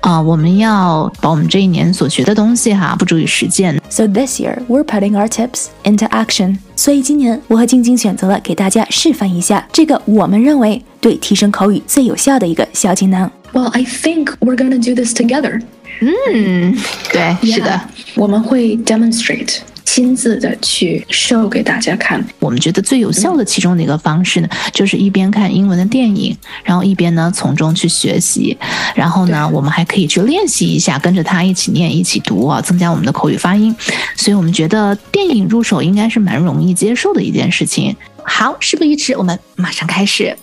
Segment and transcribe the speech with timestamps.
[0.00, 3.80] 啊，我们要把我们这一年所学的东西哈，付诸于实践。
[3.90, 6.56] So this year we're putting our tips into action。
[6.74, 13.30] 所以今年我和晶晶选择了给大家示范一下这个我们认为对提升口语最有效的一个小技能。
[13.52, 15.60] Well, I think we're gonna do this together.
[16.00, 16.74] 嗯，
[17.12, 17.78] 对，是的
[18.14, 19.58] 我们会 demonstrate
[19.92, 22.24] 亲自的去 show 给大家看。
[22.38, 28.56] 我们觉得最有效的其中的一个方式呢，就是一边看英文的电影，然后一边呢从中去学习，
[28.94, 33.74] 然后呢，我们还可以去练习一下，跟着他一起念、一起读啊，增加我们的口语发音。
[34.14, 37.96] 所以我们觉得电影入手应该是蛮容易接受的一件事情。
[38.22, 40.38] 好，事不宜迟，我们马上开始。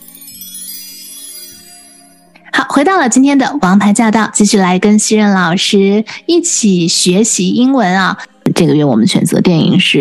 [2.52, 8.18] 好，回到了今天的王牌驾到，继续来跟西任老师一起学习英文啊。
[8.57, 9.99] 这个月我们选择电影是《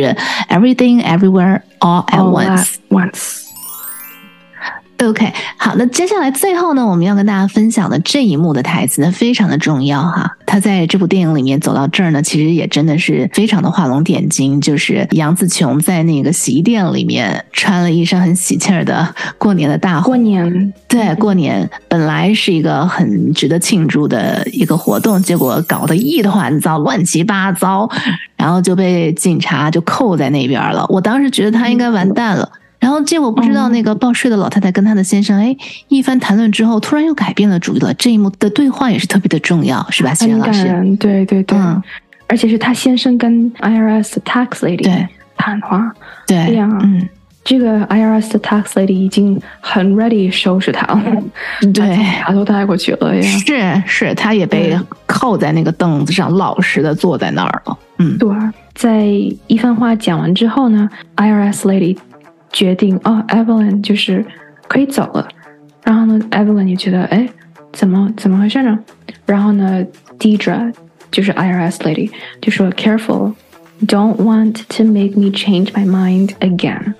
[0.50, 2.66] Everything Everywhere All at All Once》。
[2.66, 3.35] at once.
[5.05, 10.37] OK，好，那接下来最后呢，我们要跟大家分享的这一幕的台词呢，非常的重要哈。
[10.47, 14.59] 他在这部电影里面走到这儿呢，其实也真的是非常的画龙点睛。
[14.59, 27.87] 就是杨紫琼在那个洗衣店里面穿了一身很喜气儿的过年的大过，年，对，过年本来是一个很值得庆祝的一个活动，结果搞得一团糟，乱七八糟，
[28.37, 30.87] 然后就被警察就扣在那边了。
[30.89, 32.51] 我当时觉得他应该完蛋了。
[32.87, 35.57] 然后结果不知道那个报税的老太太跟她的先生，哎，
[35.89, 37.93] 一番谈论之后，突然又改变了主意了。
[37.95, 40.97] 这一幕的对话也是特别的重要，是吧，西很然老师？
[41.01, 41.83] 对对对，嗯
[42.29, 45.93] 而且是他先生跟 IRS 的 tax lady 对谈话。
[46.29, 47.09] 对，对呀嗯，
[47.43, 51.23] 这个 IRS 的 tax lady 已经很 ready 收拾他了，
[51.75, 53.23] 对，他都带过去了呀。
[53.23, 57.77] 是是，他也被嗯扣在那个凳子上，老实的坐在那儿了。
[57.99, 58.29] 嗯，对，
[58.77, 59.05] 在
[59.49, 61.97] 一番话讲完之后呢，IRS lady
[62.57, 64.25] 决定哦，Evelyn 就是
[64.67, 65.29] 可以走了。
[65.85, 67.29] 然后呢，Evelyn 也觉得哎，
[67.71, 68.79] 怎么怎么回事呢？
[69.27, 69.85] 然后呢
[70.19, 70.73] ，Deirdre
[71.11, 76.95] 就是 IRS lady 就说 Careful，don't want to make me change my mind again。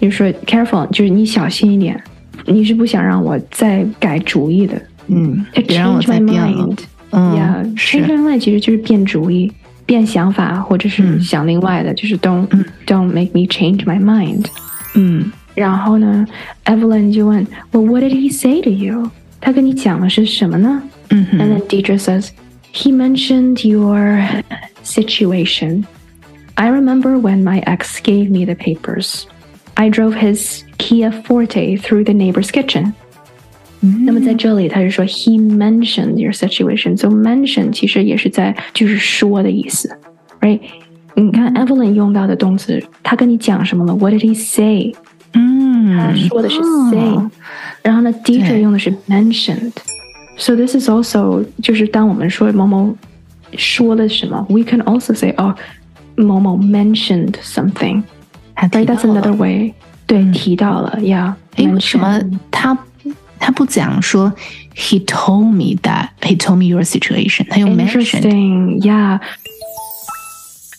[0.00, 2.02] 就说 Careful，就是你小心一点，
[2.46, 4.80] 你是不想让我再改主意的。
[5.08, 6.74] 嗯别让我再变了。
[7.10, 9.52] 嗯，yeah，change my mind 其实就是变主意。
[9.84, 14.46] 变想法，或者是想另外的，嗯、就是 don't、嗯、don't make me change my mind。
[14.94, 16.26] 嗯，然后呢
[16.64, 19.10] ，Evelyn 就问，Well, what did he say to you?
[19.40, 20.82] 他跟你讲的是什么呢？
[21.10, 22.28] 嗯，And then Deirdre says
[22.72, 24.22] he mentioned your
[24.84, 25.84] situation.
[26.54, 29.24] I remember when my ex gave me the papers.
[29.74, 32.92] I drove his Kia Forte through the neighbor's kitchen.
[33.80, 34.04] Mm.
[34.04, 39.90] 那么在这里，他是说 he mentioned your situation，so mention 其实也是在就是说的意思
[40.40, 40.60] ，right？
[41.15, 43.95] 你看 Evelyn 用到的动词，他跟你讲什么了？
[43.95, 44.93] What did he say？
[45.33, 47.29] 嗯，他说的是哦 say，、
[47.81, 52.95] 然后呢，Deidre 对用的是 mentioned。So this is also 就是当我们说某某
[53.57, 55.55] 说了什么，we can also say 哦，
[56.15, 58.03] 某某 mentioned something。
[58.53, 58.85] 还提 Right?
[58.85, 59.73] 到 That's 了 another way。
[60.05, 61.33] 对，提到了，yeah。
[61.55, 62.19] 诶，为什么
[62.51, 62.77] 他
[63.39, 64.31] 他不讲说
[64.75, 68.21] He told me that he told me your situation，他用 mentioned。
[68.21, 69.19] Interesting, yeah.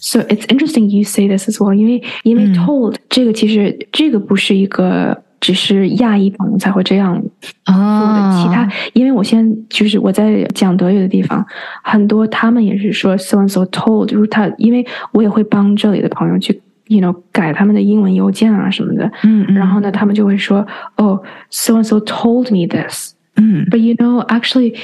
[0.03, 7.21] So it's interesting you say this as well，因为因为嗯 told、这个其实这个不是一个只是亚裔朋友才会这样
[7.65, 11.44] 做的，哦，其他因为我现在就是我在讲德语的地方，
[11.82, 20.65] 很多他们也是说 so and so told，就是他因为我也会帮这里的朋友去 you know 改他们的英文邮件啊什么的，嗯嗯，然后呢他们就会说
[20.97, 23.15] 哦 so and so told me this。
[23.37, 24.75] 嗯 But you know, actually，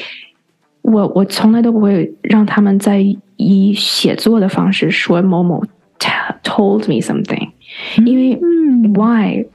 [0.82, 3.04] 我我从来都不会让他们在
[3.38, 5.64] 以写作的方式说某某
[6.44, 7.50] told me something，、
[8.06, 8.94] 因为嗯。
[8.94, 9.46] why？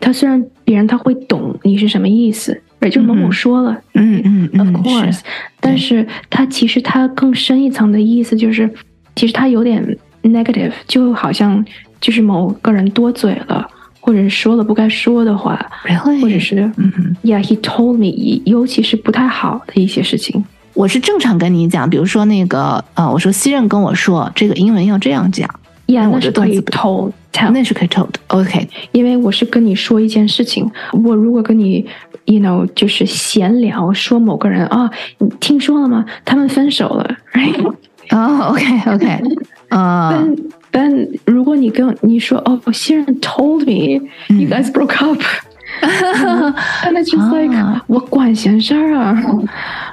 [0.00, 2.88] 他虽然别人他会懂你是什么意思，right？
[2.90, 5.22] 就是某某说了、嗯嗯 o f 嗯 course，、是
[5.60, 8.68] 但是他其实他更深一层的意思就是，
[9.14, 11.64] 其实他有点 negative，就好像
[12.00, 13.68] 就是某个人多嘴了，
[14.00, 17.16] 或者是说了不该说的话，，really，或者是嗯哼。
[17.22, 20.44] Yeah, he told me，尤其是不太好的一些事情。
[20.74, 25.48] 我是正常跟你讲，比如说那个呃，我说西任跟我说这个英文要这样讲
[25.86, 27.12] ，Yeah，我那是可以的段子不 told
[27.52, 28.14] 那是可以 told。
[28.28, 30.70] OK，因为我是跟你说一件事情，
[31.04, 31.86] 我如果跟你
[32.24, 36.04] ，you know，就是闲聊说某个人啊，你听说了吗？
[36.24, 37.74] 他们分手了，right？
[38.10, 39.20] 哦，OK，OK，
[39.68, 40.36] 啊， 但
[40.71, 40.91] 但
[41.25, 49.17] 如果你跟你说哦，新人 told me you guys broke up，and it's just like 啊我管闲事儿啊，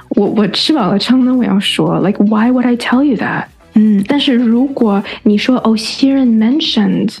[0.09, 3.45] 我我吃饱了撑的我要说，like why would I tell you that？
[3.75, 7.17] 嗯但是如果你说哦，新人 mentioned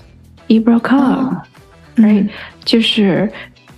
[0.47, 2.27] you broke up，、right？、
[2.63, 3.31] 就是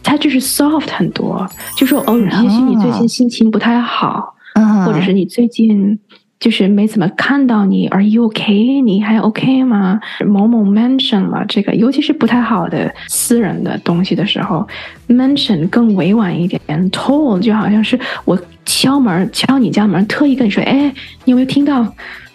[0.04, 5.98] 他就是 soft 很多，就说哦，也许你最近心情不太好，嗯，或者是你最近
[6.41, 8.83] 就是没怎么看到你，Are you okay？
[8.83, 10.01] 你还 OK 吗？
[10.27, 14.67] 某某 mention 了这个，尤其是不太好的私人的东西的时候
[15.07, 16.59] ，mention 更委婉一点
[16.91, 20.91] ，told 就好像是我敲门敲你家门，特意跟你说，哎，
[21.25, 21.85] 你有没有听到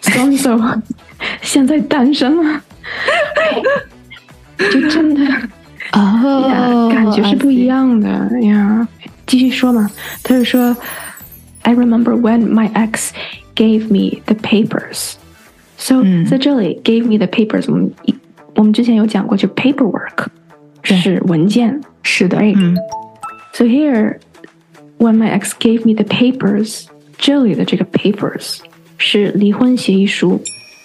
[0.00, 0.80] so and so
[1.42, 2.62] 现在单身了？
[4.70, 5.20] 就真的。
[5.92, 8.08] 哦呀，感觉是不一样的
[8.42, 8.86] 呀。
[9.26, 9.90] 继续说嘛，
[10.22, 10.76] 他就说
[11.62, 13.10] ，I remember when my ex
[13.55, 18.15] gave me the papers。So、嗯在这里，gave me the papers，我们一
[18.55, 20.27] 我们之前有讲过，就 paperwork
[20.83, 21.81] 对是文件。
[22.03, 22.75] 是的， Right 嗯
[23.53, 24.19] So here,
[24.97, 26.85] when my ex gave me the papers，
[27.17, 28.59] 这里的这个 papers
[28.97, 30.41] 是离婚协议书。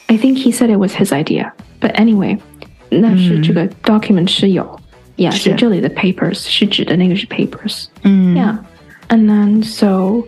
[0.08, 2.38] I think he said it was his idea, but anyway，
[2.90, 4.78] 那是这个 document 是有。
[5.16, 7.86] Yeah，是就这里的 papers 是指的那个是 papers。
[8.02, 8.58] 嗯 Yeah,
[9.08, 10.26] and then so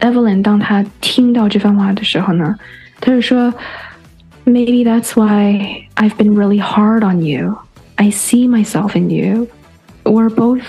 [0.00, 2.54] Evelyn 当她听到这番话的时候呢，
[3.00, 3.52] 她就说，
[4.44, 7.56] Maybe that's why I've been really hard on you.
[7.96, 9.48] I see myself in you.
[10.02, 10.62] We're both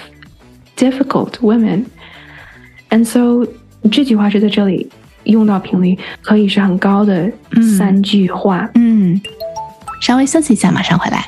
[0.77, 1.87] difficult women.
[2.89, 3.51] And so
[3.91, 4.89] 这句话是在这里
[5.25, 7.29] 用到频率可以是很高的
[7.77, 8.69] 三句话。
[8.75, 9.19] 嗯，
[10.01, 11.27] 稍微休息一下，马上回来。